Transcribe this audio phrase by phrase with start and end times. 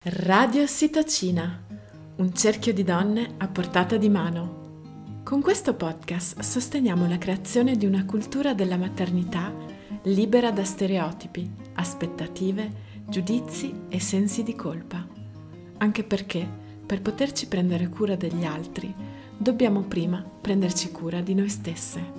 [0.00, 1.64] Radio Ossitocina,
[2.18, 5.22] un cerchio di donne a portata di mano.
[5.24, 9.52] Con questo podcast sosteniamo la creazione di una cultura della maternità
[10.04, 15.04] libera da stereotipi, aspettative, giudizi e sensi di colpa.
[15.78, 16.48] Anche perché,
[16.86, 18.94] per poterci prendere cura degli altri,
[19.36, 22.12] dobbiamo prima prenderci cura di noi stesse.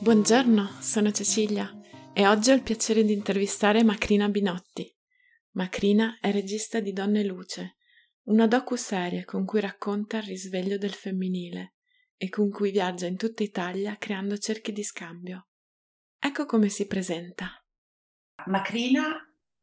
[0.00, 1.76] Buongiorno, sono Cecilia
[2.14, 4.86] e oggi ho il piacere di intervistare Macrina Binotti.
[5.52, 7.76] Macrina è regista di Donne Luce,
[8.24, 11.76] una docu-serie con cui racconta il risveglio del femminile
[12.18, 15.48] e con cui viaggia in tutta Italia creando cerchi di scambio.
[16.18, 17.50] Ecco come si presenta.
[18.46, 19.16] Macrina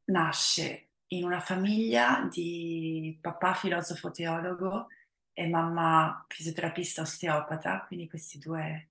[0.05, 4.87] nasce in una famiglia di papà filosofo teologo
[5.33, 8.88] e mamma fisioterapista osteopata, quindi questi due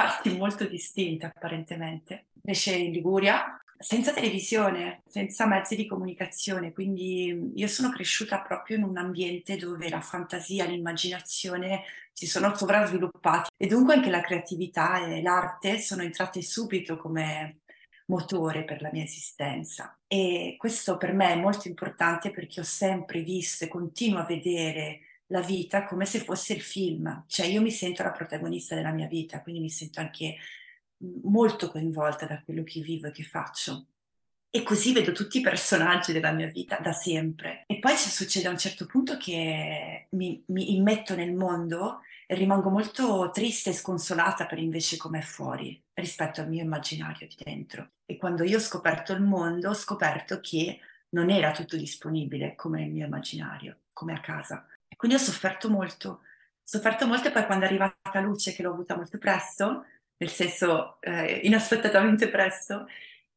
[0.00, 2.28] parti molto distinte apparentemente.
[2.42, 8.84] Cresce in Liguria senza televisione, senza mezzi di comunicazione, quindi io sono cresciuta proprio in
[8.84, 15.20] un ambiente dove la fantasia, l'immaginazione si sono sovrasviluppati e dunque anche la creatività e
[15.20, 17.60] l'arte sono entrate subito come
[18.06, 19.98] motore per la mia esistenza.
[20.06, 25.00] E questo per me è molto importante perché ho sempre visto e continuo a vedere
[25.30, 29.06] la vita come se fosse il film, cioè io mi sento la protagonista della mia
[29.06, 30.36] vita, quindi mi sento anche
[31.22, 33.86] molto coinvolta da quello che vivo e che faccio.
[34.52, 37.62] E così vedo tutti i personaggi della mia vita da sempre.
[37.68, 42.68] E poi succede a un certo punto che mi, mi immetto nel mondo e rimango
[42.68, 47.90] molto triste e sconsolata per invece com'è fuori rispetto al mio immaginario di dentro.
[48.04, 52.80] E quando io ho scoperto il mondo, ho scoperto che non era tutto disponibile come
[52.80, 54.66] nel mio immaginario, come a casa.
[54.96, 56.20] Quindi ho sofferto molto, ho
[56.62, 59.84] sofferto molto e poi quando è arrivata Luce, che l'ho avuta molto presto,
[60.16, 62.86] nel senso eh, inaspettatamente presto,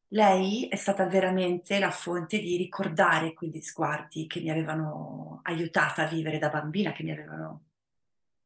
[0.08, 6.06] lei è stata veramente la fonte di ricordare quegli sguardi che mi avevano aiutata a
[6.06, 7.62] vivere da bambina, che mi avevano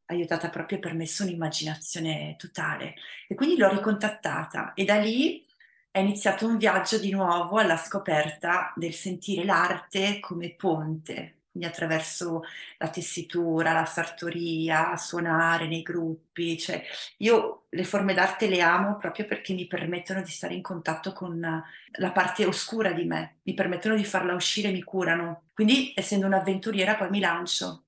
[0.06, 2.94] aiutata proprio e permesso un'immaginazione totale.
[3.26, 5.44] E quindi l'ho ricontattata e da lì
[5.90, 12.42] è iniziato un viaggio di nuovo alla scoperta del sentire l'arte come ponte quindi attraverso
[12.78, 16.58] la tessitura, la sartoria, suonare nei gruppi.
[16.58, 16.84] Cioè,
[17.18, 21.40] io le forme d'arte le amo proprio perché mi permettono di stare in contatto con
[21.40, 25.42] la parte oscura di me, mi permettono di farla uscire, mi curano.
[25.52, 27.84] Quindi, essendo un'avventuriera, poi mi lancio.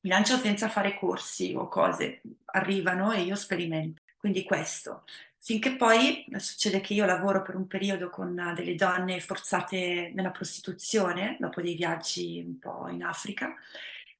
[0.00, 4.02] Mi lancio senza fare corsi o cose, arrivano e io sperimento.
[4.18, 5.04] Quindi questo.
[5.46, 11.36] Finché poi succede che io lavoro per un periodo con delle donne forzate nella prostituzione,
[11.38, 13.54] dopo dei viaggi un po' in Africa,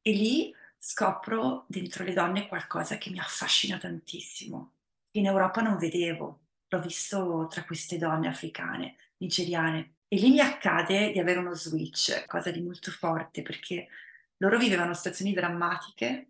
[0.03, 4.73] e lì scopro dentro le donne qualcosa che mi affascina tantissimo.
[5.13, 11.11] In Europa non vedevo, l'ho visto tra queste donne africane, nigeriane, e lì mi accade
[11.11, 13.89] di avere uno switch, cosa di molto forte, perché
[14.37, 16.29] loro vivevano situazioni drammatiche,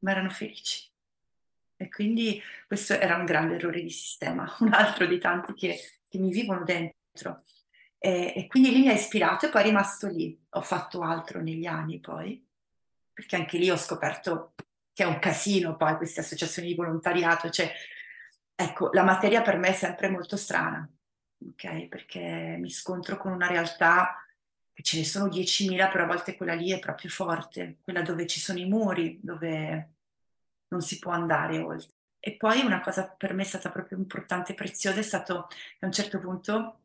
[0.00, 0.94] ma erano felici
[1.76, 5.78] e quindi questo era un grande errore di sistema, un altro di tanti che,
[6.08, 7.44] che mi vivono dentro.
[7.98, 10.38] E, e, quindi lì mi ha ispirato e poi è rimasto lì.
[10.50, 12.44] Ho fatto altro negli anni poi,
[13.12, 14.54] perché anche lì ho scoperto
[14.92, 17.50] che è un casino poi queste associazioni di volontariato.
[17.50, 17.70] Cioè,
[18.54, 20.88] ecco, la materia per me è sempre molto strana,
[21.50, 21.88] ok?
[21.88, 24.16] Perché mi scontro con una realtà
[24.72, 28.26] che ce ne sono 10.000, però a volte quella lì è proprio forte, quella dove
[28.26, 29.95] ci sono i muri, dove
[30.68, 31.94] non si può andare oltre.
[32.18, 35.76] E poi una cosa per me è stata proprio importante e preziosa è stato che
[35.80, 36.80] a un certo punto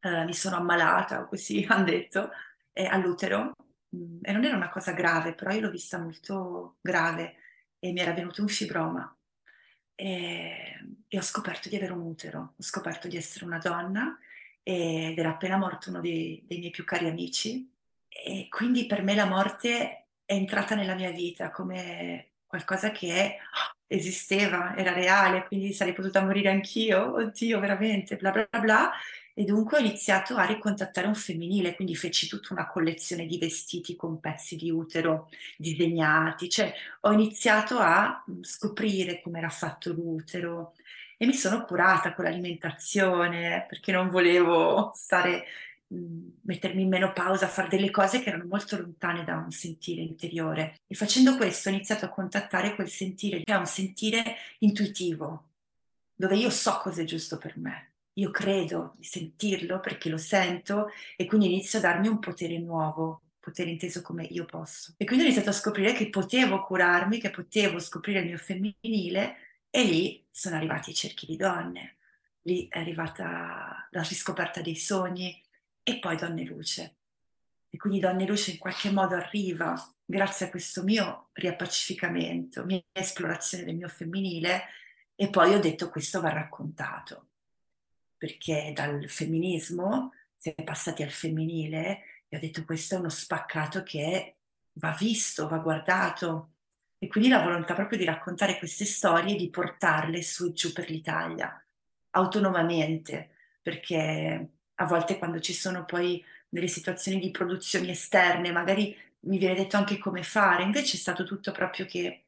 [0.00, 2.30] eh, mi sono ammalata, così hanno detto,
[2.72, 3.52] eh, all'utero.
[3.94, 7.36] Mm, e non era una cosa grave, però io l'ho vista molto grave
[7.78, 9.14] e mi era venuto un fibroma.
[9.94, 14.18] E, e ho scoperto di avere un utero, ho scoperto di essere una donna
[14.62, 17.70] ed era appena morto uno dei, dei miei più cari amici.
[18.08, 23.38] E quindi per me la morte è entrata nella mia vita come qualcosa che
[23.86, 28.90] esisteva, era reale, quindi sarei potuta morire anch'io, oddio, veramente, bla bla bla.
[29.34, 33.96] E dunque ho iniziato a ricontattare un femminile, quindi feci tutta una collezione di vestiti
[33.96, 40.74] con pezzi di utero disegnati, cioè ho iniziato a scoprire come era fatto l'utero
[41.16, 45.46] e mi sono curata con l'alimentazione perché non volevo stare
[46.42, 50.80] mettermi in menopausa, fare delle cose che erano molto lontane da un sentire interiore.
[50.86, 55.50] E facendo questo ho iniziato a contattare quel sentire, che è un sentire intuitivo,
[56.14, 57.90] dove io so cosa è giusto per me.
[58.14, 63.22] Io credo di sentirlo perché lo sento e quindi inizio a darmi un potere nuovo,
[63.40, 64.94] potere inteso come io posso.
[64.98, 69.36] E quindi ho iniziato a scoprire che potevo curarmi, che potevo scoprire il mio femminile
[69.70, 71.96] e lì sono arrivati i cerchi di donne,
[72.42, 75.40] lì è arrivata la riscoperta dei sogni,
[75.82, 76.96] e poi Donne Luce.
[77.70, 79.74] E quindi Donne Luce in qualche modo arriva
[80.04, 84.64] grazie a questo mio riappacificamento, mia esplorazione del mio femminile
[85.14, 87.28] e poi ho detto questo va raccontato,
[88.16, 93.82] perché dal femminismo si è passati al femminile e ho detto questo è uno spaccato
[93.82, 94.36] che
[94.74, 96.50] va visto, va guardato.
[96.98, 100.72] E quindi la volontà proprio di raccontare queste storie e di portarle su e giù
[100.72, 101.64] per l'Italia,
[102.10, 103.30] autonomamente,
[103.60, 109.54] perché a volte quando ci sono poi delle situazioni di produzioni esterne, magari mi viene
[109.54, 112.24] detto anche come fare, invece è stato tutto proprio che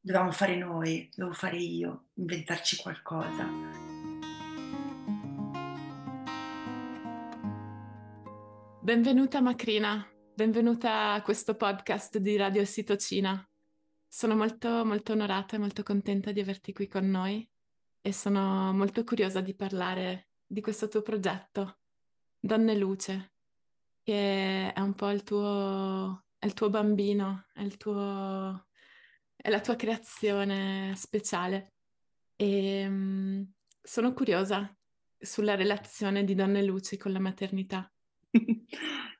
[0.00, 3.48] dovevamo fare noi, dovevo fare io, inventarci qualcosa.
[8.82, 13.46] Benvenuta Macrina, benvenuta a questo podcast di Radio Sitocina.
[14.08, 17.48] Sono molto, molto onorata e molto contenta di averti qui con noi
[18.00, 21.78] e sono molto curiosa di parlare di questo tuo progetto,
[22.40, 23.34] Donne Luce,
[24.02, 28.66] che è un po' il tuo, il tuo bambino, è, il tuo,
[29.36, 31.74] è la tua creazione speciale.
[32.34, 33.48] E um,
[33.80, 34.76] sono curiosa
[35.16, 37.88] sulla relazione di Donne Luce con la maternità.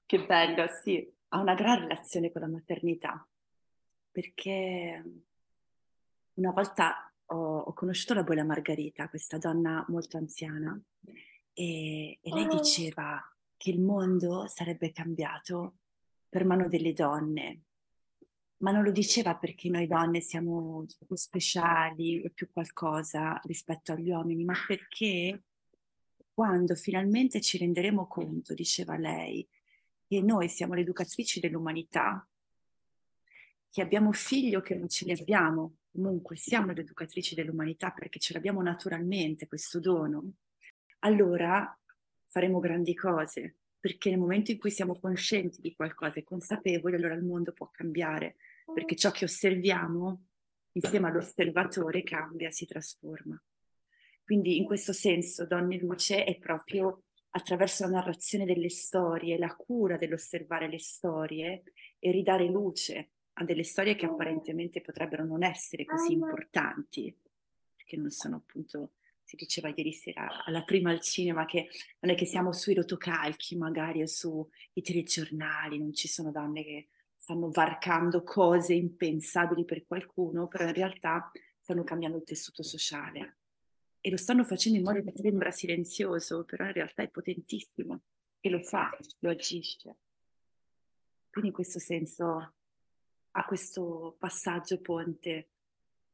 [0.06, 3.24] che bello, sì, ha una gran relazione con la maternità,
[4.10, 5.04] perché
[6.34, 10.80] una volta ho, ho conosciuto la abuela Margarita, questa donna molto anziana,
[11.52, 12.60] e, e lei oh.
[12.60, 13.20] diceva
[13.56, 15.76] che il mondo sarebbe cambiato
[16.28, 17.62] per mano delle donne,
[18.58, 24.10] ma non lo diceva perché noi donne siamo più speciali o più qualcosa rispetto agli
[24.10, 25.44] uomini, ma perché
[26.32, 29.46] quando finalmente ci renderemo conto, diceva lei,
[30.06, 32.26] che noi siamo le educatrici dell'umanità,
[33.70, 38.18] che abbiamo figli o che non ce li abbiamo, comunque siamo le educatrici dell'umanità perché
[38.18, 40.32] ce l'abbiamo naturalmente questo dono,
[41.00, 41.76] allora
[42.26, 47.14] faremo grandi cose, perché nel momento in cui siamo coscienti di qualcosa e consapevoli, allora
[47.14, 48.36] il mondo può cambiare,
[48.72, 50.26] perché ciò che osserviamo
[50.72, 53.40] insieme all'osservatore cambia, si trasforma.
[54.22, 59.96] Quindi in questo senso Donne Luce è proprio attraverso la narrazione delle storie, la cura
[59.96, 61.62] dell'osservare le storie
[61.98, 63.10] e ridare luce
[63.40, 67.14] a delle storie che apparentemente potrebbero non essere così importanti,
[67.74, 68.92] perché non sono appunto,
[69.24, 71.68] si diceva ieri sera alla prima al cinema, che
[72.00, 76.88] non è che siamo sui rotocalchi magari o sui telegiornali, non ci sono donne che
[77.16, 83.36] stanno varcando cose impensabili per qualcuno, però in realtà stanno cambiando il tessuto sociale
[84.02, 88.02] e lo stanno facendo in modo che sembra silenzioso, però in realtà è potentissimo
[88.38, 88.90] e lo fa,
[89.20, 89.96] lo agisce.
[91.30, 92.54] Quindi in questo senso
[93.32, 95.48] ha questo passaggio ponte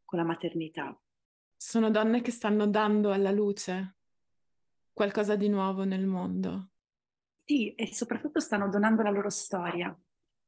[0.04, 0.98] con la maternità.
[1.56, 3.94] Sono donne che stanno dando alla luce
[4.92, 6.70] qualcosa di nuovo nel mondo.
[7.44, 9.96] Sì, e soprattutto stanno donando la loro storia,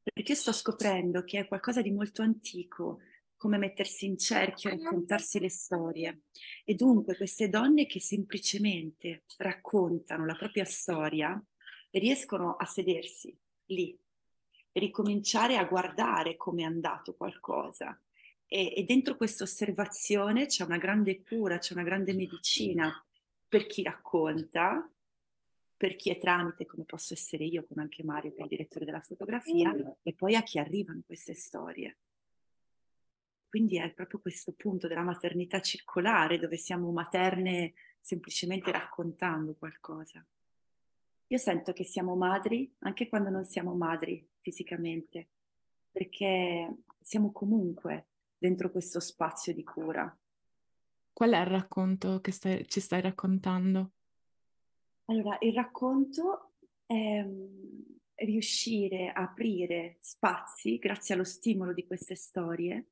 [0.02, 3.00] perché sto scoprendo che è qualcosa di molto antico,
[3.36, 6.22] come mettersi in cerchio e raccontarsi le storie.
[6.64, 11.40] E dunque queste donne che semplicemente raccontano la propria storia
[11.90, 13.34] riescono a sedersi
[13.66, 13.96] lì
[14.78, 17.98] ricominciare a guardare come è andato qualcosa.
[18.46, 22.92] E, e dentro questa osservazione c'è una grande cura, c'è una grande medicina
[23.46, 24.90] per chi racconta,
[25.76, 28.84] per chi è tramite, come posso essere io, come anche Mario, che è il direttore
[28.84, 31.98] della fotografia, e poi a chi arrivano queste storie.
[33.48, 40.24] Quindi è proprio questo punto della maternità circolare, dove siamo materne semplicemente raccontando qualcosa.
[41.30, 45.28] Io sento che siamo madri anche quando non siamo madri fisicamente,
[45.90, 48.06] perché siamo comunque
[48.38, 50.16] dentro questo spazio di cura.
[51.12, 53.90] Qual è il racconto che stai, ci stai raccontando?
[55.06, 56.52] Allora, il racconto
[56.86, 57.26] è
[58.14, 62.86] riuscire a aprire spazi, grazie allo stimolo di queste storie,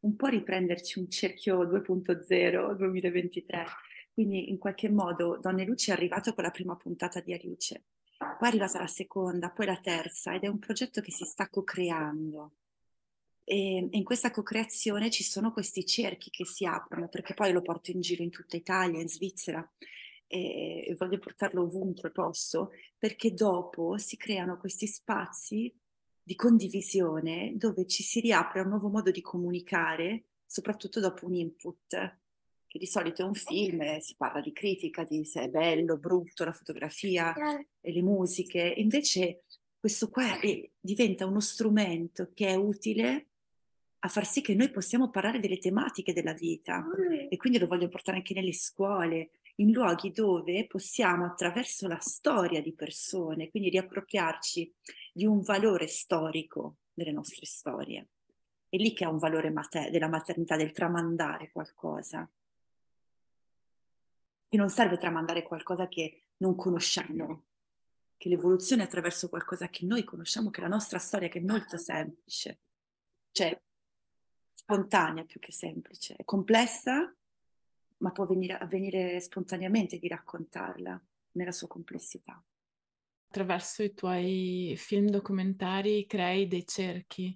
[0.00, 3.66] un po' riprenderci un cerchio 2.0 2023.
[4.12, 7.84] Quindi in qualche modo Donne Luce è arrivato con la prima puntata di Alice,
[8.18, 11.48] poi è arrivata la seconda, poi la terza ed è un progetto che si sta
[11.48, 12.52] co-creando.
[13.44, 17.90] E in questa co-creazione ci sono questi cerchi che si aprono, perché poi lo porto
[17.90, 19.68] in giro in tutta Italia, in Svizzera,
[20.26, 25.74] e voglio portarlo ovunque posso, perché dopo si creano questi spazi
[26.22, 31.34] di condivisione dove ci si riapre a un nuovo modo di comunicare, soprattutto dopo un
[31.34, 32.20] input,
[32.72, 36.42] che di solito è un film, si parla di critica, di se è bello, brutto,
[36.42, 37.34] la fotografia
[37.78, 39.42] e le musiche, invece
[39.78, 43.26] questo qua è, diventa uno strumento che è utile
[43.98, 46.82] a far sì che noi possiamo parlare delle tematiche della vita.
[47.28, 52.62] E quindi lo voglio portare anche nelle scuole in luoghi dove possiamo attraverso la storia
[52.62, 54.74] di persone, quindi riappropriarci
[55.12, 58.08] di un valore storico delle nostre storie.
[58.66, 62.26] È lì che ha un valore mater- della maternità, del tramandare qualcosa.
[64.54, 67.44] E non serve tramandare qualcosa che non conosciamo,
[68.18, 71.42] che l'evoluzione è attraverso qualcosa che noi conosciamo, che è la nostra storia, che è
[71.42, 72.58] molto semplice,
[73.30, 73.58] cioè
[74.52, 77.10] spontanea più che semplice, è complessa,
[77.96, 82.44] ma può venire, avvenire spontaneamente di raccontarla nella sua complessità.
[83.28, 87.34] Attraverso i tuoi film documentari crei dei cerchi,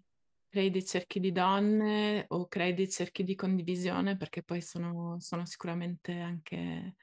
[0.50, 5.46] crei dei cerchi di donne o crei dei cerchi di condivisione, perché poi sono, sono
[5.46, 6.96] sicuramente anche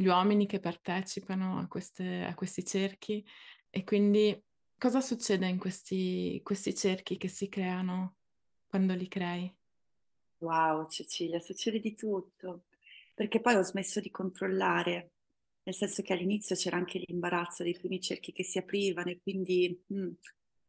[0.00, 3.22] gli uomini che partecipano a, queste, a questi cerchi.
[3.68, 4.42] E quindi
[4.78, 8.16] cosa succede in questi, questi cerchi che si creano
[8.66, 9.54] quando li crei?
[10.38, 12.64] Wow, Cecilia, succede di tutto,
[13.14, 15.10] perché poi ho smesso di controllare,
[15.64, 19.84] nel senso che all'inizio c'era anche l'imbarazzo dei primi cerchi che si aprivano e quindi
[19.86, 20.10] mh, mm,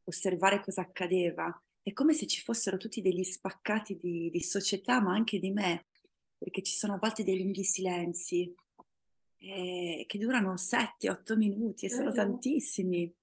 [0.03, 1.57] osservare cosa accadeva.
[1.81, 5.85] È come se ci fossero tutti degli spaccati di, di società, ma anche di me,
[6.37, 8.53] perché ci sono a volte dei lunghi silenzi
[9.41, 13.13] eh, che durano 7-8 minuti e sono tantissimi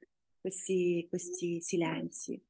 [0.40, 2.40] questi, questi silenzi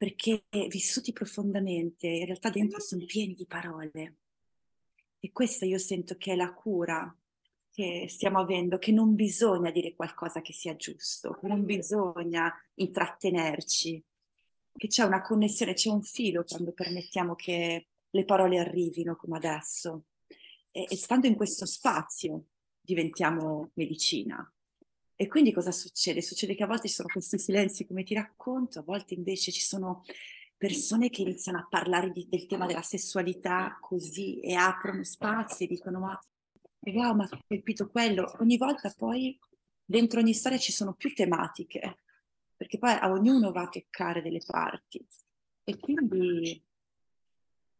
[0.00, 4.16] perché vissuti profondamente, in realtà dentro sono pieni di parole.
[5.20, 7.14] E questa io sento che è la cura
[7.70, 14.02] che stiamo avendo, che non bisogna dire qualcosa che sia giusto, che non bisogna intrattenerci,
[14.72, 20.04] che c'è una connessione, c'è un filo quando permettiamo che le parole arrivino come adesso.
[20.70, 22.44] E, e stando in questo spazio
[22.80, 24.50] diventiamo medicina,
[25.20, 26.22] e quindi cosa succede?
[26.22, 29.60] Succede che a volte ci sono questi silenzi, come ti racconto, a volte invece ci
[29.60, 30.02] sono
[30.56, 35.66] persone che iniziano a parlare di, del tema della sessualità così e aprono spazi e
[35.66, 36.18] dicono ma
[36.78, 38.34] wow, ma ha colpito quello.
[38.38, 39.38] Ogni volta poi
[39.84, 41.98] dentro ogni storia ci sono più tematiche,
[42.56, 45.06] perché poi a ognuno va a toccare delle parti.
[45.64, 46.64] E quindi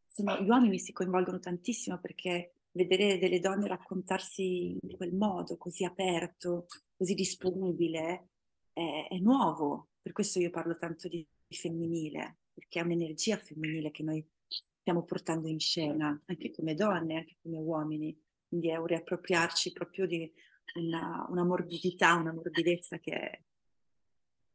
[0.04, 5.84] sono, gli uomini si coinvolgono tantissimo perché vedere delle donne raccontarsi in quel modo, così
[5.84, 8.28] aperto, così disponibile,
[8.72, 9.88] è, è nuovo.
[10.00, 15.48] Per questo io parlo tanto di, femminile, perché è un'energia femminile che noi stiamo portando
[15.48, 18.16] in scena, anche come donne, anche come uomini.
[18.46, 20.32] Quindi è un riappropriarci proprio di
[20.74, 23.40] una, una morbidità, una morbidezza che è,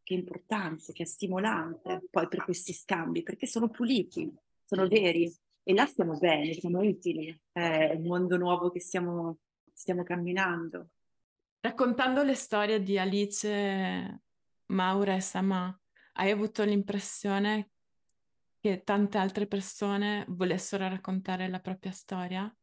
[0.04, 5.34] che è importante, che è stimolante poi per questi scambi, perché sono puliti, sono veri,
[5.68, 9.40] e là stiamo bene, siamo utili, è un mondo nuovo che stiamo,
[9.74, 10.90] stiamo camminando.
[11.60, 14.22] Raccontando le storie di Alice,
[14.68, 15.76] Maura e Sama,
[16.14, 17.72] hai avuto l'impressione
[18.60, 22.56] che tante altre persone volessero raccontare la propria storia?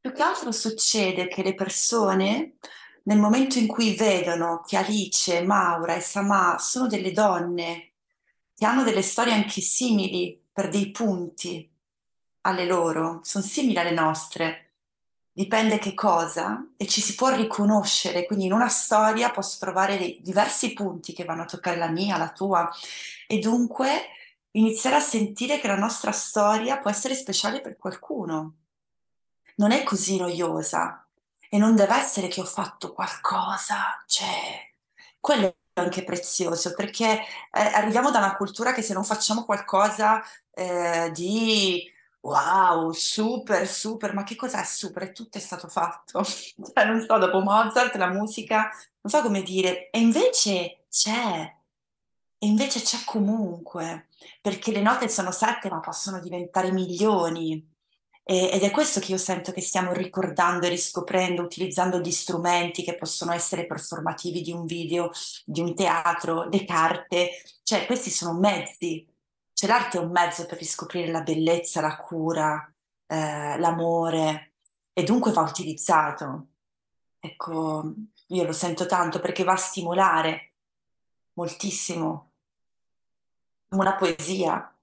[0.00, 2.56] Più che altro succede che le persone,
[3.04, 7.92] nel momento in cui vedono che Alice, Maura e Sama sono delle donne
[8.52, 11.74] che hanno delle storie anche simili per dei punti,
[12.46, 14.70] alle loro, sono simili alle nostre,
[15.32, 20.72] dipende che cosa, e ci si può riconoscere, quindi in una storia posso trovare diversi
[20.72, 22.70] punti che vanno a toccare la mia, la tua,
[23.26, 23.88] e dunque
[24.52, 28.54] iniziare a sentire che la nostra storia può essere speciale per qualcuno.
[29.56, 31.06] Non è così noiosa
[31.50, 34.70] e non deve essere che ho fatto qualcosa, cioè,
[35.20, 40.22] quello è anche prezioso perché eh, arriviamo da una cultura che se non facciamo qualcosa
[40.54, 41.92] eh, di
[42.26, 45.04] Wow, super, super, ma che cos'è super?
[45.04, 46.24] E tutto è stato fatto.
[46.26, 48.68] Cioè, non so, dopo Mozart, la musica,
[49.00, 51.54] non so come dire, e invece c'è,
[52.38, 54.08] e invece c'è comunque,
[54.42, 57.64] perché le note sono sette, ma possono diventare milioni.
[58.24, 62.82] E- ed è questo che io sento che stiamo ricordando e riscoprendo, utilizzando gli strumenti
[62.82, 65.10] che possono essere performativi di un video,
[65.44, 67.30] di un teatro, le carte,
[67.62, 69.06] cioè questi sono mezzi
[69.56, 72.70] cioè l'arte è un mezzo per riscoprire la bellezza, la cura,
[73.06, 74.52] eh, l'amore
[74.92, 76.48] e dunque va utilizzato.
[77.18, 77.94] Ecco,
[78.26, 80.52] io lo sento tanto perché va a stimolare
[81.32, 82.32] moltissimo.
[83.70, 84.76] Una poesia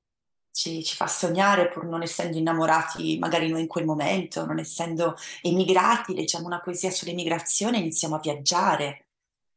[0.49, 5.15] ci, ci fa sognare pur non essendo innamorati magari noi in quel momento, non essendo
[5.43, 9.05] emigrati, leggiamo una poesia sull'emigrazione e iniziamo a viaggiare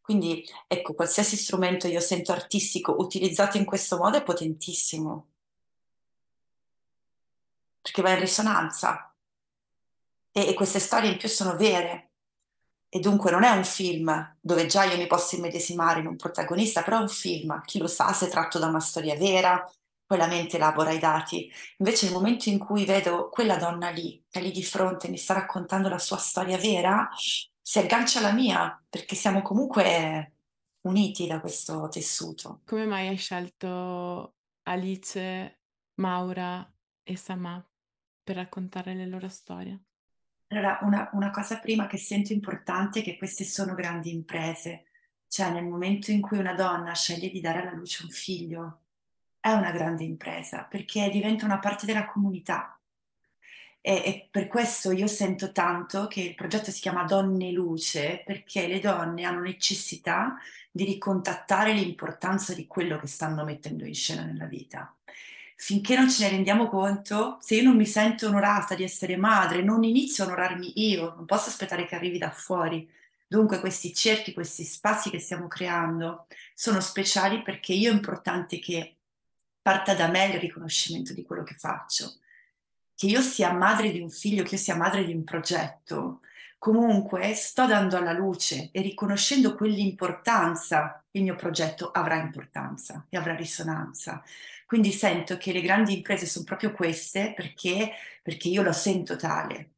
[0.06, 5.26] quindi ecco, qualsiasi strumento io sento artistico utilizzato in questo modo è potentissimo,
[7.82, 9.12] perché va in risonanza
[10.30, 12.10] e, e queste storie in più sono vere.
[12.88, 16.84] E dunque non è un film dove già io mi posso immedesimare in un protagonista,
[16.84, 19.68] però è un film, chi lo sa se è tratto da una storia vera,
[20.06, 21.50] poi la mente elabora i dati.
[21.78, 25.18] Invece nel momento in cui vedo quella donna lì, che è lì di fronte, mi
[25.18, 27.10] sta raccontando la sua storia vera,
[27.68, 30.34] si aggancia alla mia, perché siamo comunque
[30.82, 32.60] uniti da questo tessuto.
[32.64, 35.62] Come mai hai scelto Alice,
[35.94, 37.68] Maura e Samà
[38.22, 39.80] per raccontare le loro storie?
[40.46, 44.84] Allora, una, una cosa prima che sento importante è che queste sono grandi imprese,
[45.26, 48.82] cioè nel momento in cui una donna sceglie di dare alla luce un figlio,
[49.40, 52.75] è una grande impresa perché diventa una parte della comunità.
[53.88, 58.66] E, e, per questo io sento tanto che il progetto si chiama Donne Luce, perché
[58.66, 60.36] le donne hanno necessità
[60.72, 64.92] di ricontattare l'importanza di quello che stanno mettendo in scena nella vita.
[65.54, 69.62] Finché non ce ne rendiamo conto, se io non mi sento onorata di essere madre,
[69.62, 72.90] non inizio a onorarmi io, non posso aspettare che arrivi da fuori.
[73.24, 78.96] Dunque questi cerchi, questi spazi che stiamo creando sono speciali perché io è importante che
[79.62, 82.16] parta da me il riconoscimento di quello che faccio.
[82.96, 86.20] Che io sia madre di un figlio, che io sia madre di un progetto,
[86.56, 93.34] comunque sto dando alla luce e riconoscendo quell'importanza, il mio progetto avrà importanza e avrà
[93.36, 94.22] risonanza.
[94.64, 99.72] Quindi sento che le grandi imprese sono proprio queste perché, perché io lo sento tale.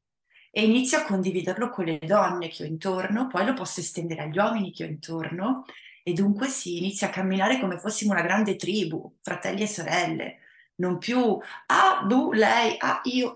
[0.52, 4.38] E inizio a condividerlo con le donne che ho intorno, poi lo posso estendere agli
[4.38, 5.64] uomini che ho intorno.
[6.04, 10.38] E dunque si inizia a camminare come fossimo una grande tribù, fratelli e sorelle,
[10.78, 13.35] non più ah, tu, lei, ah, io,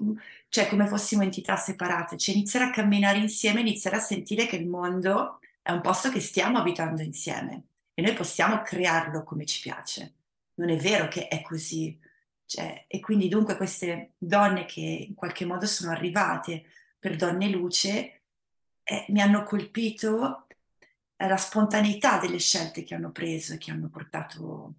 [0.49, 4.67] cioè come fossimo entità separate, cioè iniziare a camminare insieme, iniziare a sentire che il
[4.67, 10.15] mondo è un posto che stiamo abitando insieme e noi possiamo crearlo come ci piace.
[10.55, 11.99] Non è vero che è così.
[12.45, 16.65] Cioè, e quindi dunque queste donne che in qualche modo sono arrivate
[16.99, 18.21] per Donne Luce
[18.85, 20.47] eh, mi hanno colpito
[21.17, 24.75] la spontaneità delle scelte che hanno preso e che hanno portato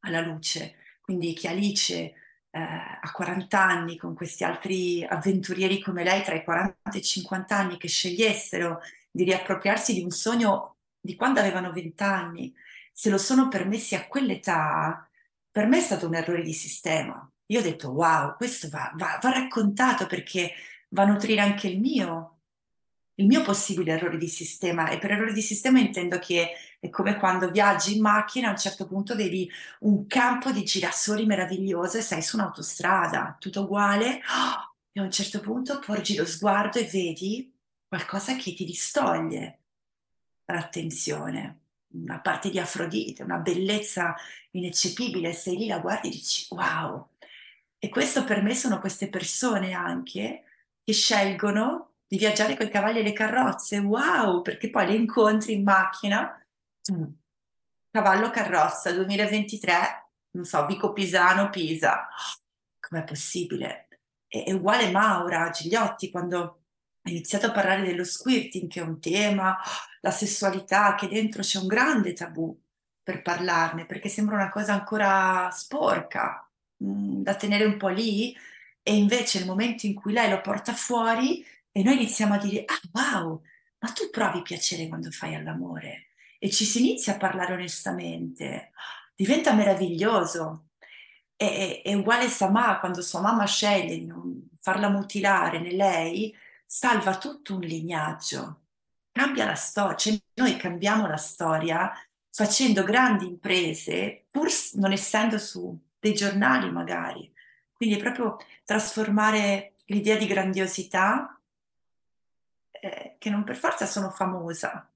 [0.00, 0.74] alla luce.
[1.06, 2.14] Quindi che Alice eh,
[2.50, 7.56] a 40 anni, con questi altri avventurieri come lei, tra i 40 e i 50
[7.56, 12.52] anni, che scegliessero di riappropriarsi di un sogno di quando avevano 20 anni,
[12.92, 15.08] se lo sono permessi a quell'età,
[15.48, 17.30] per me è stato un errore di sistema.
[17.46, 20.52] Io ho detto, wow, questo va, va, va raccontato perché
[20.88, 22.35] va a nutrire anche il mio,
[23.18, 27.16] il mio possibile errore di sistema e per errore di sistema intendo che è come
[27.16, 29.50] quando viaggi in macchina, a un certo punto vedi
[29.80, 34.20] un campo di girasoli meraviglioso e sei su un'autostrada, tutto uguale,
[34.92, 37.52] e a un certo punto porgi lo sguardo e vedi
[37.88, 39.60] qualcosa che ti distoglie
[40.44, 41.60] l'attenzione,
[41.92, 44.14] una parte di Afrodite, una bellezza
[44.50, 47.08] ineccepibile, sei lì, la guardi e dici wow.
[47.78, 50.44] E questo per me sono queste persone anche
[50.84, 55.54] che scelgono di viaggiare con i cavalli e le carrozze, wow, perché poi le incontri
[55.54, 56.40] in macchina,
[56.92, 57.04] mm.
[57.90, 62.08] cavallo carrozza 2023, non so, Vico Pisano, Pisa,
[62.78, 63.88] com'è possibile?
[64.28, 66.60] È, è uguale Maura Gigliotti quando
[67.02, 69.56] ha iniziato a parlare dello squirting, che è un tema,
[70.00, 72.56] la sessualità, che dentro c'è un grande tabù
[73.02, 78.36] per parlarne, perché sembra una cosa ancora sporca, mh, mm, da tenere un po' lì,
[78.82, 81.44] e invece nel momento in cui lei lo porta fuori,
[81.76, 83.42] e noi iniziamo a dire, ah wow,
[83.80, 86.06] ma tu provi piacere quando fai all'amore?
[86.38, 88.70] E ci si inizia a parlare onestamente,
[89.14, 90.68] diventa meraviglioso.
[91.36, 96.34] E, è uguale Samà, quando sua mamma sceglie di non farla mutilare né lei,
[96.64, 98.62] salva tutto un lignaggio,
[99.12, 101.92] cambia la storia, cioè noi cambiamo la storia
[102.30, 107.30] facendo grandi imprese, pur non essendo su dei giornali magari.
[107.70, 111.35] Quindi è proprio trasformare l'idea di grandiosità
[112.92, 114.88] eh, che non per forza sono famosa.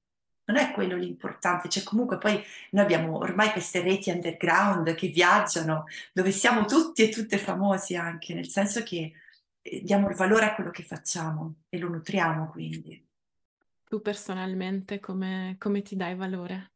[0.44, 5.85] Non è quello l'importante, cioè comunque poi noi abbiamo ormai queste reti underground che viaggiano,
[6.12, 9.12] dove siamo tutti e tutte famosi anche, nel senso che
[9.62, 13.07] eh, diamo il valore a quello che facciamo e lo nutriamo quindi.
[13.85, 16.70] Tu personalmente come, come ti dai valore?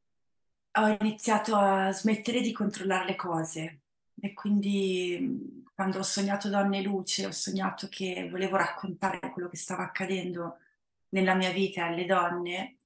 [0.77, 3.81] Ho iniziato a smettere di controllare le cose
[4.20, 9.83] e quindi quando ho sognato Donne Luce, ho sognato che volevo raccontare quello che stava
[9.83, 10.59] accadendo
[11.14, 12.79] nella mia vita alle donne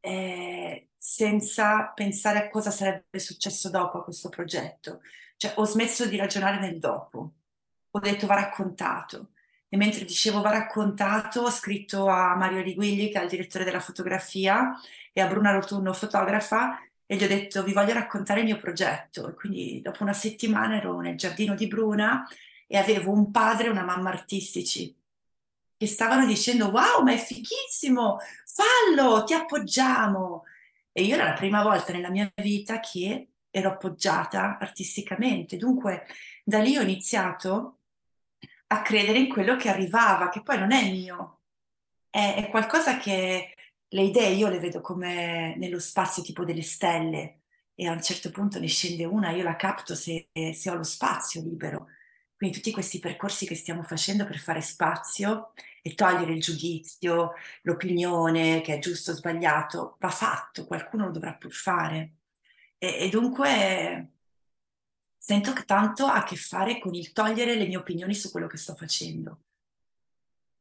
[0.00, 5.00] eh, senza pensare a cosa sarebbe successo dopo a questo progetto.
[5.36, 7.32] Cioè ho smesso di ragionare nel dopo,
[7.90, 9.32] ho detto va raccontato.
[9.68, 13.80] E mentre dicevo va raccontato, ho scritto a Mario Riguigli, che è il direttore della
[13.80, 14.72] fotografia,
[15.12, 19.28] e a Bruna Rotunno, fotografa, e gli ho detto vi voglio raccontare il mio progetto.
[19.28, 22.24] E quindi dopo una settimana ero nel giardino di Bruna
[22.68, 24.94] e avevo un padre e una mamma artistici
[25.76, 30.44] che stavano dicendo wow, ma è fighissimo, fallo, ti appoggiamo.
[30.92, 35.56] E io era la prima volta nella mia vita che ero appoggiata artisticamente.
[35.56, 36.06] Dunque
[36.44, 37.80] da lì ho iniziato
[38.68, 41.40] a credere in quello che arrivava, che poi non è mio,
[42.10, 43.54] è, è qualcosa che
[43.88, 47.42] le idee io le vedo come nello spazio tipo delle stelle
[47.74, 50.82] e a un certo punto ne scende una, io la capto se, se ho lo
[50.82, 51.88] spazio libero.
[52.36, 58.60] Quindi tutti questi percorsi che stiamo facendo per fare spazio e togliere il giudizio, l'opinione
[58.60, 62.12] che è giusto o sbagliato, va fatto, qualcuno lo dovrà pur fare.
[62.76, 64.10] E, e dunque
[65.16, 68.46] sento che tanto ha a che fare con il togliere le mie opinioni su quello
[68.46, 69.40] che sto facendo.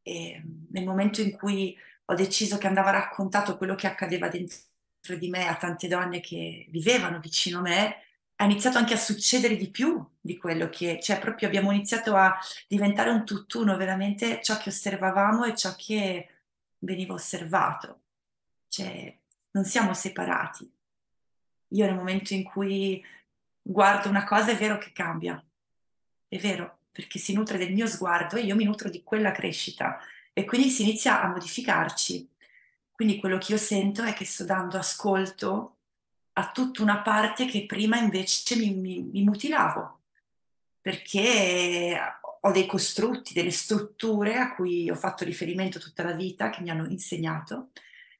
[0.01, 5.29] E nel momento in cui ho deciso che andava raccontato quello che accadeva dentro di
[5.29, 8.04] me a tante donne che vivevano vicino a me,
[8.37, 12.37] ha iniziato anche a succedere di più di quello che, cioè proprio abbiamo iniziato a
[12.67, 16.29] diventare un tutt'uno, veramente ciò che osservavamo e ciò che
[16.79, 18.01] veniva osservato.
[18.67, 19.17] Cioè,
[19.51, 20.69] non siamo separati.
[21.69, 23.03] Io nel momento in cui
[23.61, 25.41] guardo una cosa è vero che cambia,
[26.27, 29.99] è vero, perché si nutre del mio sguardo e io mi nutro di quella crescita
[30.33, 32.29] e quindi si inizia a modificarci.
[32.91, 35.74] Quindi quello che io sento è che sto dando ascolto
[36.37, 40.01] a tutta una parte che prima invece mi, mi, mi mutilavo,
[40.81, 41.97] perché
[42.41, 46.69] ho dei costrutti, delle strutture a cui ho fatto riferimento tutta la vita, che mi
[46.69, 47.69] hanno insegnato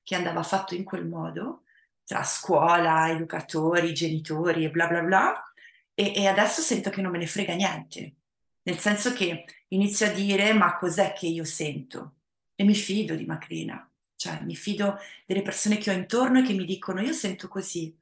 [0.05, 1.63] che andava fatto in quel modo,
[2.05, 5.53] tra scuola, educatori, genitori e bla bla bla,
[5.95, 8.15] e, e adesso sento che non me ne frega niente,
[8.61, 12.17] nel senso che inizio a dire ma cos'è che io sento?
[12.55, 16.53] E mi fido di Macrina, cioè mi fido delle persone che ho intorno e che
[16.53, 17.95] mi dicono io sento così,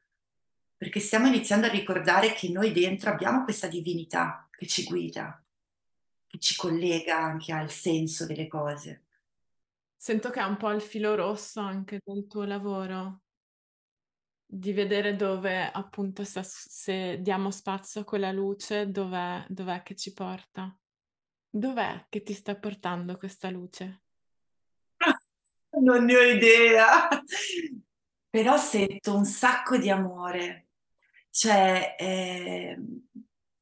[0.84, 5.42] perché stiamo iniziando a ricordare che noi dentro abbiamo questa divinità che ci guida,
[6.28, 9.06] che ci collega anche al senso delle cose.
[9.96, 13.22] Sento che è un po' il filo rosso anche del tuo lavoro,
[14.46, 20.12] di vedere dove appunto se, se diamo spazio a quella luce, dov'è, dov'è che ci
[20.12, 20.78] porta.
[21.50, 24.02] Dov'è che ti sta portando questa luce?
[25.80, 27.08] Non ne ho idea,
[28.30, 30.68] però sento un sacco di amore
[31.34, 32.78] cioè, eh,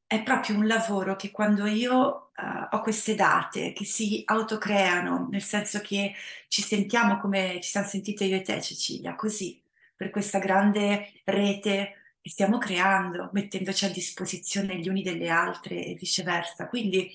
[0.05, 5.41] è proprio un lavoro che quando io uh, ho queste date che si autocreano, nel
[5.41, 6.13] senso che
[6.49, 9.63] ci sentiamo come ci siamo sentite io e te, Cecilia, così,
[9.95, 15.93] per questa grande rete che stiamo creando, mettendoci a disposizione gli uni delle altre e
[15.93, 16.67] viceversa.
[16.67, 17.09] Quindi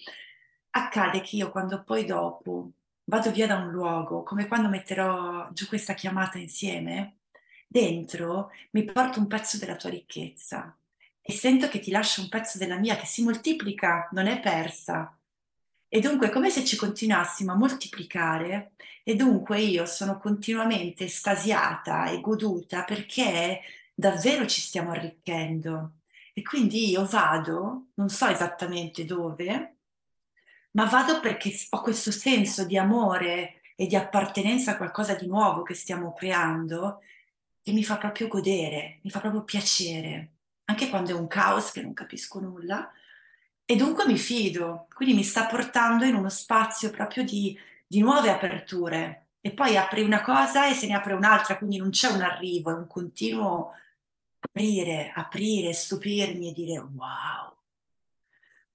[0.71, 2.73] accade che io quando poi dopo
[3.05, 7.19] vado via da un luogo, come quando metterò giù questa chiamata insieme,
[7.67, 10.77] dentro mi porto un pezzo della tua ricchezza
[11.21, 15.19] e sento che ti lascio un pezzo della mia che si moltiplica, non è persa.
[15.89, 22.09] E dunque è come se ci continuassimo a moltiplicare e dunque io sono continuamente estasiata
[22.11, 23.61] e goduta perché
[23.93, 25.95] davvero ci stiamo arricchendo.
[26.33, 29.77] E quindi io vado, non so esattamente dove,
[30.73, 35.63] ma vado perché ho questo senso di amore e di appartenenza a qualcosa di nuovo
[35.63, 37.01] che stiamo creando
[37.67, 40.35] che mi fa proprio godere, mi fa proprio piacere,
[40.67, 42.93] anche quando è un caos che non capisco nulla.
[43.65, 48.31] E dunque mi fido, quindi mi sta portando in uno spazio proprio di, di nuove
[48.31, 49.31] aperture.
[49.41, 52.71] E poi apri una cosa e se ne apre un'altra, quindi non c'è un arrivo,
[52.71, 53.73] è un continuo
[54.39, 57.53] aprire, aprire, stupirmi e dire wow.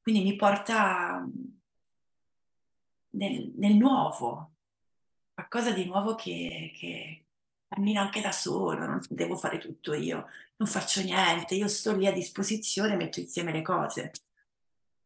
[0.02, 1.26] Quindi mi porta
[3.12, 4.52] nel, nel nuovo,
[5.34, 7.24] qualcosa di nuovo che, che,
[7.74, 12.06] cammino anche da solo, non devo fare tutto io, non faccio niente, io sto lì
[12.06, 14.12] a disposizione metto insieme le cose.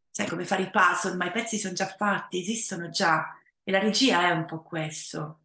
[0.09, 3.37] Sai come fare i puzzle, ma i pezzi sono già fatti, esistono già.
[3.63, 5.41] E la regia è un po' questo.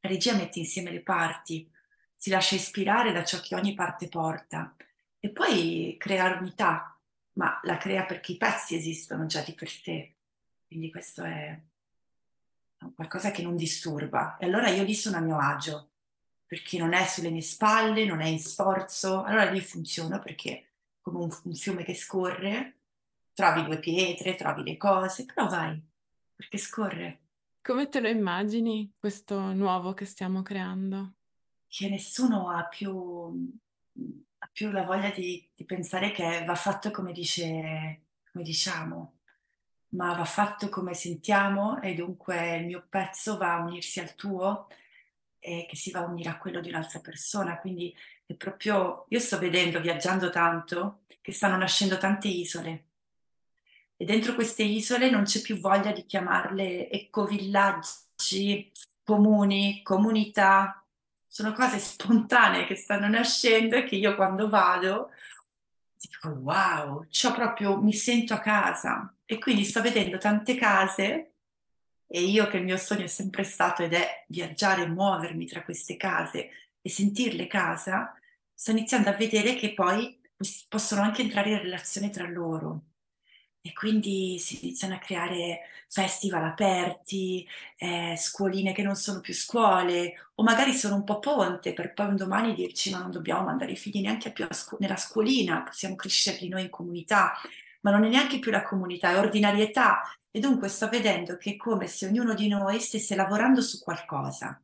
[0.00, 1.70] La regia mette insieme le parti,
[2.14, 4.74] si lascia ispirare da ciò che ogni parte porta
[5.20, 6.98] e poi crea unità,
[7.34, 10.14] ma la crea perché i pezzi esistono già di per sé.
[10.66, 11.58] Quindi questo è
[12.94, 14.36] qualcosa che non disturba.
[14.36, 15.87] E allora io lì sono a mio agio
[16.48, 20.64] perché non è sulle mie spalle, non è in sforzo, allora lì funziona perché è
[21.02, 22.78] come un, un fiume che scorre,
[23.34, 25.78] trovi due pietre, trovi le cose, però vai,
[26.34, 27.20] perché scorre.
[27.60, 31.16] Come te lo immagini questo nuovo che stiamo creando?
[31.68, 33.52] Che nessuno ha più,
[34.38, 39.18] ha più la voglia di, di, pensare che va fatto come, dice, come diciamo,
[39.90, 44.68] ma va fatto come sentiamo e dunque il mio pezzo va a unirsi al tuo
[45.38, 47.58] e che si va a unire a quello di un'altra persona.
[47.58, 47.94] Quindi
[48.26, 52.84] è proprio, io sto vedendo, viaggiando tanto, che stanno nascendo tante isole.
[53.96, 58.70] E dentro queste isole non c'è più voglia di chiamarle ecovillaggi,
[59.02, 60.84] comuni, comunità.
[61.26, 65.10] Sono cose spontanee che stanno nascendo e che io quando vado
[65.98, 71.32] dico wow, c'ho proprio, mi sento a casa e quindi sto vedendo tante case
[72.08, 75.96] e io che il mio sogno è sempre stato ed è viaggiare muovermi tra queste
[75.96, 78.14] case e sentirle casa,
[78.54, 80.18] sto iniziando a vedere che poi
[80.68, 82.82] possono anche entrare in relazione tra loro.
[83.60, 90.14] E quindi si iniziano a creare festival aperti, eh, scuoline che non sono più scuole,
[90.36, 93.72] o magari sono un po' ponte per poi un domani dirci ma non dobbiamo mandare
[93.72, 97.32] i figli neanche più scu- nella scuolina, possiamo crescerli noi in comunità,
[97.80, 100.02] ma non è neanche più la comunità, è ordinarietà.
[100.30, 104.60] E dunque sto vedendo che è come se ognuno di noi stesse lavorando su qualcosa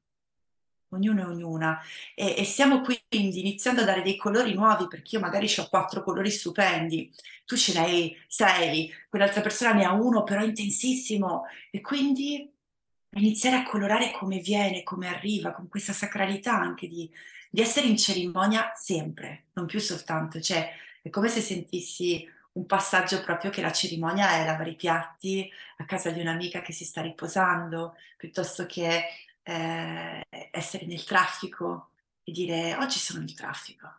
[0.95, 1.81] ognuno e ognuna.
[2.15, 6.03] E, e, stiamo quindi iniziando a dare dei colori nuovi, perché io magari ho quattro
[6.03, 7.13] colori stupendi,
[7.45, 12.51] tu ce n'hai sei, quell'altra persona ne ha uno però intensissimo, e quindi
[13.17, 17.11] iniziare a colorare come viene, come arriva, con questa sacralità anche di,
[17.51, 20.71] di essere in cerimonia sempre, non più soltanto, cioè
[21.03, 25.85] è come se sentissi un passaggio proprio che la cerimonia è lavare i piatti a
[25.85, 29.05] casa di un'amica che si sta riposando, piuttosto che
[29.43, 31.91] eh, essere nel traffico
[32.23, 33.93] e dire oggi sono nel traffico,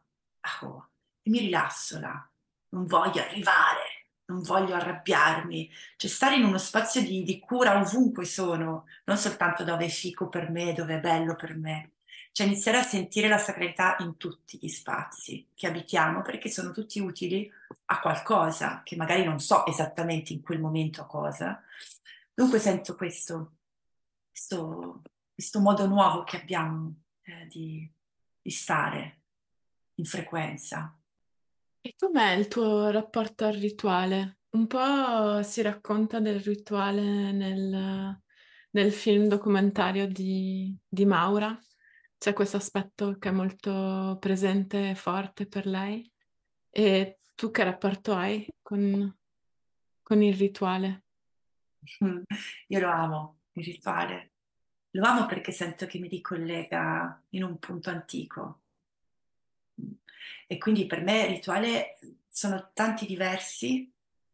[0.62, 0.90] oh,
[1.22, 2.30] e mi rilasso là,
[2.70, 8.26] non voglio arrivare, non voglio arrabbiarmi, cioè stare in uno spazio di, di cura ovunque
[8.26, 11.92] sono, non soltanto dove è fico per me, dove è bello per me,
[12.36, 17.00] cioè iniziare a sentire la sacralità in tutti gli spazi che abitiamo perché sono tutti
[17.00, 17.50] utili
[17.86, 21.64] a qualcosa che magari non so esattamente in quel momento cosa.
[22.34, 23.54] Dunque sento questo,
[24.30, 25.02] questo
[25.36, 27.92] questo modo nuovo che abbiamo eh, di,
[28.42, 29.24] di stare
[29.96, 30.98] in frequenza.
[31.82, 34.40] E com'è il tuo rapporto al rituale?
[34.52, 38.18] Un po' si racconta del rituale nel,
[38.72, 41.60] nel film documentario di, di, Maura.
[42.18, 46.10] C'è questo aspetto che è molto presente e forte per lei.
[46.70, 49.16] E tu che rapporto hai con,
[50.02, 51.04] con il rituale?
[52.68, 54.32] Io lo amo, il rituale.
[54.92, 58.62] Lo amo perché sento che mi ricollega in un punto antico.
[60.48, 63.92] E quindi per me rituale sono tanti diversi.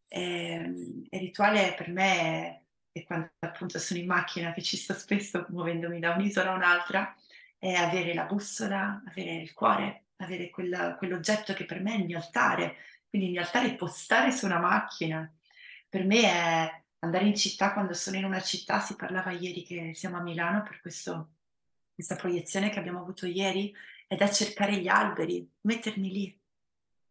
[0.08, 5.46] E, e rituale per me è quando appunto sono in macchina, che ci sto spesso
[5.50, 7.16] muovendomi da un'isola a un'altra,
[7.62, 12.06] è avere la bussola, avere il cuore, avere quella, quell'oggetto che per me è il
[12.06, 12.78] mio altare.
[13.08, 15.32] Quindi il mio altare è postare su una macchina.
[15.88, 19.92] Per me è andare in città quando sono in una città, si parlava ieri che
[19.94, 21.34] siamo a Milano per questo,
[21.94, 23.72] questa proiezione che abbiamo avuto ieri,
[24.08, 26.42] è da cercare gli alberi, mettermi lì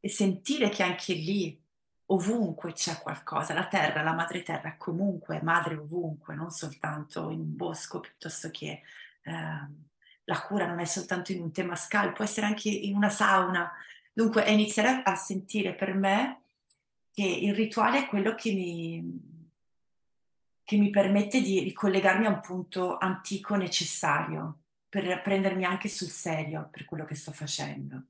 [0.01, 1.63] e sentire che anche lì,
[2.07, 7.39] ovunque c'è qualcosa, la terra, la madre terra comunque è madre ovunque, non soltanto in
[7.39, 8.83] un bosco piuttosto che
[9.23, 9.89] eh,
[10.31, 13.69] la cura non è soltanto in un temascal, può essere anche in una sauna.
[14.13, 16.43] Dunque è iniziare a sentire per me
[17.13, 19.49] che il rituale è quello che mi,
[20.63, 26.69] che mi permette di ricollegarmi a un punto antico necessario per prendermi anche sul serio
[26.71, 28.05] per quello che sto facendo,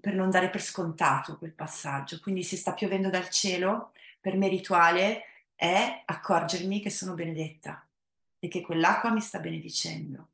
[0.00, 2.18] per non dare per scontato quel passaggio.
[2.20, 7.86] Quindi se sta piovendo dal cielo, per me rituale è accorgermi che sono benedetta
[8.38, 10.29] e che quell'acqua mi sta benedicendo.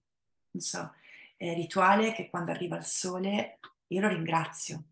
[0.57, 0.95] Non so,
[1.37, 4.85] è rituale che quando arriva il sole io lo ringrazio.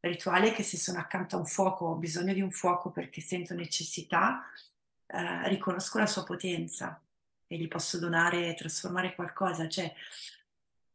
[0.00, 3.52] Rituale che se sono accanto a un fuoco, ho bisogno di un fuoco perché sento
[3.52, 4.42] necessità,
[5.06, 6.98] eh, riconosco la sua potenza
[7.46, 9.92] e gli posso donare trasformare qualcosa, cioè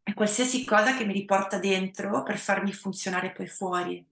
[0.01, 4.03] è qualsiasi cosa che mi riporta dentro per farmi funzionare poi fuori.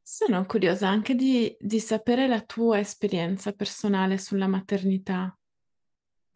[0.00, 5.35] Sono curiosa anche di, di sapere la tua esperienza personale sulla maternità.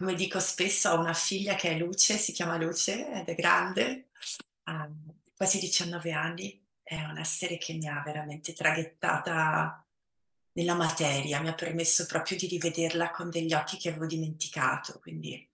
[0.01, 4.09] Come dico spesso, ho una figlia che è Luce, si chiama Luce ed è grande,
[4.63, 4.89] ha
[5.37, 9.87] quasi 19 anni, è una serie che mi ha veramente traghettata
[10.53, 14.99] nella materia, mi ha permesso proprio di rivederla con degli occhi che avevo dimenticato.
[15.01, 15.47] Quindi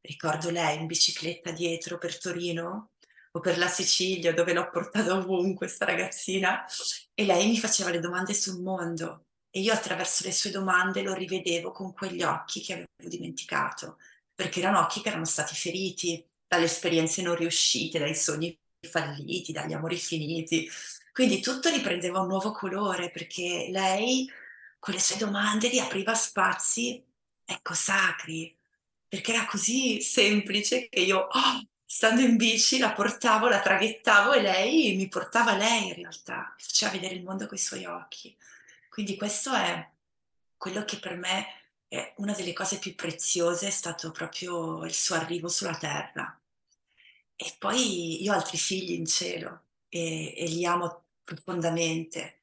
[0.00, 2.92] ricordo lei in bicicletta dietro per Torino
[3.32, 6.64] o per la Sicilia, dove l'ho portata ovunque, questa ragazzina,
[7.12, 11.12] e lei mi faceva le domande sul mondo e io attraverso le sue domande lo
[11.12, 13.98] rivedevo con quegli occhi che avevo dimenticato,
[14.34, 18.56] perché erano occhi che erano stati feriti dalle esperienze non riuscite, dai sogni
[18.88, 20.68] falliti, dagli amori finiti.
[21.12, 24.30] Quindi tutto riprendeva un nuovo colore perché lei
[24.78, 27.04] con le sue domande riapriva spazi,
[27.44, 28.56] ecco, sacri,
[29.06, 34.40] perché era così semplice che io, oh, stando in bici, la portavo, la traghettavo e
[34.40, 38.34] lei mi portava lei in realtà, mi faceva vedere il mondo con i suoi occhi.
[39.00, 39.90] Quindi questo è
[40.58, 41.46] quello che per me
[41.88, 46.38] è una delle cose più preziose, è stato proprio il suo arrivo sulla terra.
[47.34, 52.40] E poi io ho altri figli in cielo e, e li amo profondamente.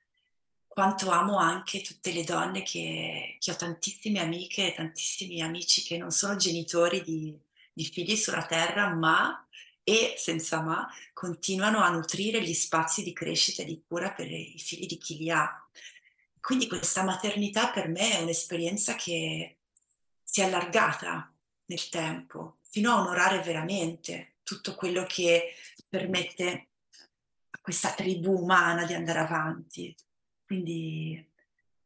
[0.66, 6.00] Quanto amo anche tutte le donne che, che ho tantissime amiche e tantissimi amici che
[6.00, 7.40] non sono genitori di,
[7.72, 9.48] di figli sulla terra, ma
[9.84, 14.58] e senza ma continuano a nutrire gli spazi di crescita e di cura per i
[14.58, 15.64] figli di chi li ha.
[16.48, 19.58] Quindi questa maternità per me è un'esperienza che
[20.24, 21.30] si è allargata
[21.66, 25.56] nel tempo, fino a onorare veramente tutto quello che
[25.90, 26.68] permette
[27.50, 29.94] a questa tribù umana di andare avanti.
[30.46, 31.30] Quindi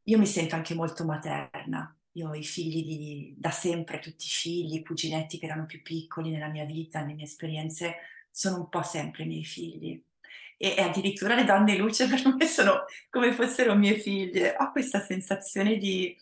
[0.04, 1.98] io mi sento anche molto materna.
[2.12, 5.82] Io ho i figli di, da sempre, tutti i figli, i cuginetti che erano più
[5.82, 7.96] piccoli nella mia vita, nelle mie esperienze,
[8.30, 10.00] sono un po' sempre i miei figli.
[10.64, 14.56] E, e addirittura le donne luce per me sono come fossero mie figlie.
[14.60, 16.16] Ho questa sensazione di,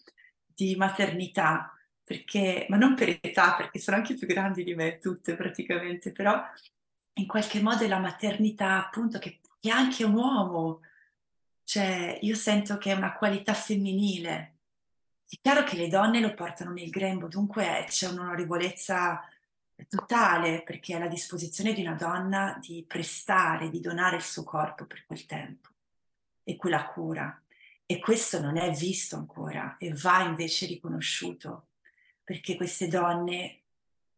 [0.45, 5.36] di maternità perché, ma non per età, perché sono anche più grandi di me tutte
[5.36, 6.41] praticamente, però
[7.13, 10.82] in qualche modo è la maternità appunto che, è anche un uomo,
[11.65, 14.56] cioè io sento che è una qualità femminile.
[15.28, 19.21] È chiaro che le donne lo portano nel grembo, dunque c'è un'onorevolezza
[19.87, 24.85] totale perché è alla disposizione di una donna di prestare, di donare il suo corpo
[24.85, 25.69] per quel tempo
[26.43, 27.41] e quella cura.
[27.85, 31.67] E questo non è visto ancora e va invece riconosciuto
[32.23, 33.61] perché queste donne,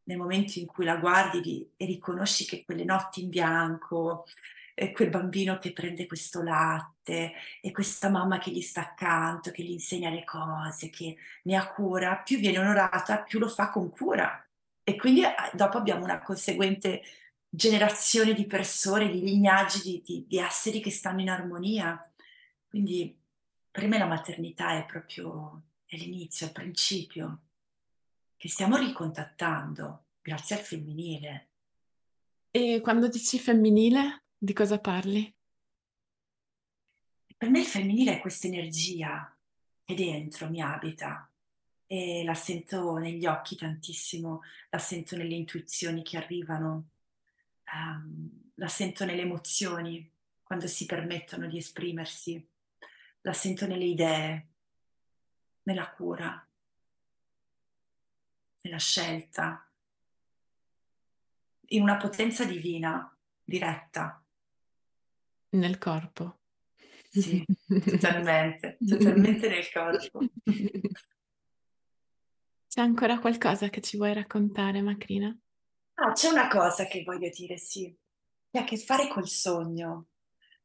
[0.03, 4.25] nel momento in cui la guardi e riconosci che quelle notti in bianco,
[4.73, 9.63] e quel bambino che prende questo latte e questa mamma che gli sta accanto, che
[9.63, 13.91] gli insegna le cose, che ne ha cura, più viene onorata, più lo fa con
[13.91, 14.43] cura.
[14.83, 17.03] E quindi eh, dopo abbiamo una conseguente
[17.49, 22.11] generazione di persone, di lignaggi, di, di, di esseri che stanno in armonia.
[22.67, 23.17] Quindi
[23.69, 27.41] per me la maternità è proprio è l'inizio, è il principio
[28.37, 31.49] che stiamo ricontattando grazie al femminile.
[32.49, 35.33] E quando dici femminile, di cosa parli?
[37.37, 39.35] Per me il femminile è questa energia
[39.83, 41.30] che dentro mi abita
[41.91, 46.91] e la sento negli occhi tantissimo, la sento nelle intuizioni che arrivano,
[47.73, 50.09] um, la sento nelle emozioni
[50.41, 52.49] quando si permettono di esprimersi,
[53.19, 54.47] la sento nelle idee,
[55.63, 56.47] nella cura,
[58.61, 59.69] nella scelta,
[61.67, 64.23] in una potenza divina, diretta.
[65.49, 66.39] Nel corpo.
[67.09, 70.19] Sì, totalmente, totalmente nel corpo.
[72.71, 75.37] C'è ancora qualcosa che ci vuoi raccontare, Macrina?
[75.95, 77.93] Ah, c'è una cosa che voglio dire, sì,
[78.49, 80.05] che ha a che fare col sogno,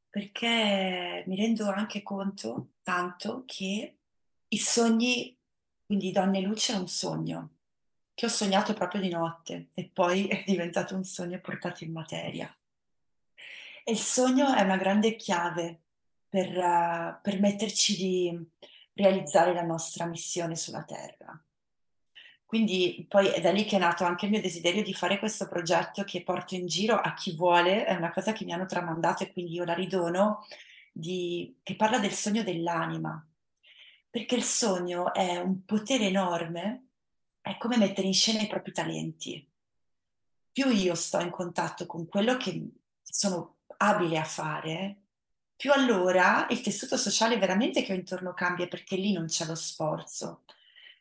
[0.08, 3.98] perché mi rendo anche conto tanto che
[4.46, 5.36] i sogni,
[5.84, 7.56] quindi Donne Luce è un sogno,
[8.14, 12.56] che ho sognato proprio di notte e poi è diventato un sogno portato in materia.
[13.82, 15.80] E il sogno è una grande chiave
[16.28, 18.48] per uh, permetterci di
[18.92, 21.36] realizzare la nostra missione sulla Terra.
[22.46, 25.48] Quindi poi è da lì che è nato anche il mio desiderio di fare questo
[25.48, 29.24] progetto che porto in giro a chi vuole, è una cosa che mi hanno tramandato
[29.24, 30.46] e quindi io la ridono,
[30.92, 33.26] di, che parla del sogno dell'anima.
[34.08, 36.86] Perché il sogno è un potere enorme
[37.46, 39.48] è come mettere in scena i propri talenti.
[40.50, 42.70] Più io sto in contatto con quello che
[43.02, 45.02] sono abile a fare,
[45.54, 49.54] più allora il tessuto sociale veramente che ho intorno cambia perché lì non c'è lo
[49.54, 50.42] sforzo.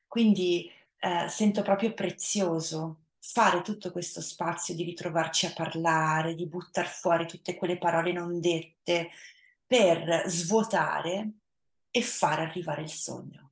[0.07, 0.71] Quindi
[1.05, 7.27] eh, sento proprio prezioso fare tutto questo spazio di ritrovarci a parlare, di buttare fuori
[7.27, 9.11] tutte quelle parole non dette
[9.67, 11.29] per svuotare
[11.91, 13.51] e far arrivare il sogno.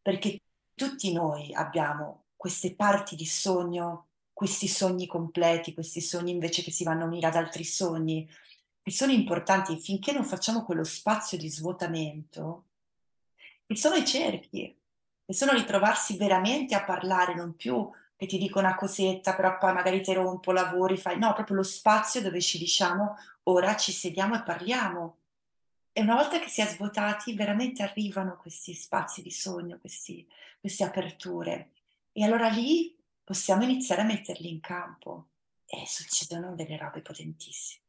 [0.00, 0.40] Perché
[0.74, 6.84] tutti noi abbiamo queste parti di sogno, questi sogni completi, questi sogni invece che si
[6.84, 8.26] vanno a unire ad altri sogni,
[8.80, 12.64] che sono importanti finché non facciamo quello spazio di svuotamento,
[13.66, 14.81] che sono i cerchi,
[15.24, 19.72] che sono ritrovarsi veramente a parlare, non più che ti dico una cosetta, però poi
[19.72, 24.36] magari ti rompo, lavori, fai, no, proprio lo spazio dove ci diciamo ora ci sediamo
[24.36, 25.16] e parliamo
[25.94, 30.26] e una volta che si è svuotati, veramente arrivano questi spazi di sogno, questi,
[30.58, 31.72] queste aperture.
[32.12, 35.26] E allora lì possiamo iniziare a metterli in campo
[35.66, 37.84] e succedono delle robe potentissime.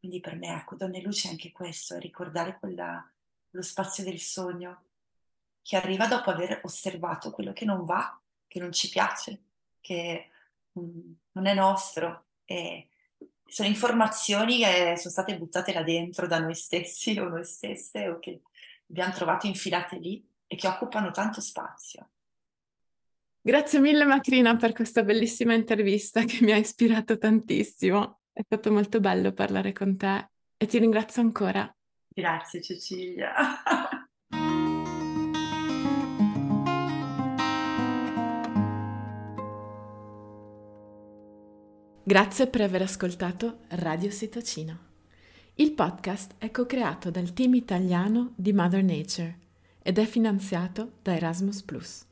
[0.00, 3.08] Quindi per me, ecco, Donne Luce è anche questo, è ricordare quella,
[3.50, 4.82] lo spazio del sogno
[5.66, 9.40] che arriva dopo aver osservato quello che non va, che non ci piace,
[9.80, 10.28] che
[10.78, 12.26] mm, non è nostro.
[12.44, 12.86] E,
[13.44, 18.20] sono informazioni che sono state buttate là dentro da noi stessi o noi stesse o
[18.20, 18.42] che
[18.88, 22.10] abbiamo trovato infilate lì e che occupano tanto spazio.
[23.40, 28.20] Grazie mille Macrina per questa bellissima intervista che mi ha ispirato tantissimo.
[28.32, 31.68] È stato molto bello parlare con te e ti ringrazio ancora.
[32.06, 33.34] Grazie Cecilia.
[42.08, 44.78] Grazie per aver ascoltato Radio Sitocino.
[45.54, 49.38] Il podcast è co-creato dal team italiano di Mother Nature
[49.82, 51.64] ed è finanziato da Erasmus⁇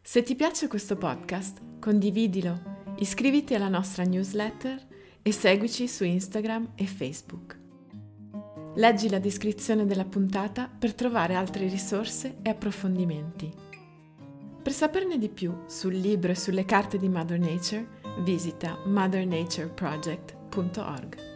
[0.00, 4.86] Se ti piace questo podcast, condividilo, iscriviti alla nostra newsletter
[5.20, 7.58] e seguici su Instagram e Facebook.
[8.76, 13.52] Leggi la descrizione della puntata per trovare altre risorse e approfondimenti.
[14.62, 21.27] Per saperne di più sul libro e sulle carte di Mother Nature, visita mothernatureproject.org.